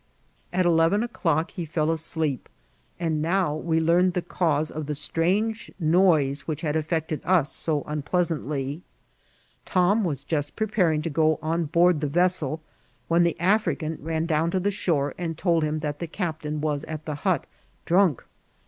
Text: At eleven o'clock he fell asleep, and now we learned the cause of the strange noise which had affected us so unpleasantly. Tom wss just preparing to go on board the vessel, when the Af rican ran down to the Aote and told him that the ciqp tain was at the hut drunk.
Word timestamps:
At 0.51 0.65
eleven 0.65 1.03
o'clock 1.03 1.51
he 1.51 1.63
fell 1.63 1.91
asleep, 1.91 2.49
and 2.99 3.21
now 3.21 3.53
we 3.55 3.79
learned 3.79 4.13
the 4.15 4.23
cause 4.23 4.71
of 4.71 4.87
the 4.87 4.95
strange 4.95 5.69
noise 5.79 6.47
which 6.47 6.61
had 6.61 6.75
affected 6.75 7.21
us 7.23 7.51
so 7.51 7.83
unpleasantly. 7.85 8.81
Tom 9.63 10.03
wss 10.03 10.25
just 10.25 10.55
preparing 10.55 11.03
to 11.03 11.11
go 11.11 11.37
on 11.39 11.65
board 11.65 12.01
the 12.01 12.07
vessel, 12.07 12.61
when 13.09 13.21
the 13.21 13.37
Af 13.39 13.65
rican 13.67 13.97
ran 14.01 14.25
down 14.25 14.49
to 14.49 14.59
the 14.59 14.71
Aote 14.71 15.13
and 15.19 15.37
told 15.37 15.63
him 15.63 15.81
that 15.81 15.99
the 15.99 16.07
ciqp 16.07 16.41
tain 16.41 16.61
was 16.61 16.83
at 16.85 17.05
the 17.05 17.13
hut 17.21 17.45
drunk. 17.85 18.25